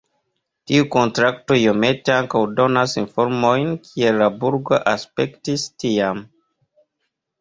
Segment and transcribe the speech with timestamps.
[0.69, 6.25] Tiu kontrakto iomete ankaŭ donas informojn kiel la burgo aspektis tiam.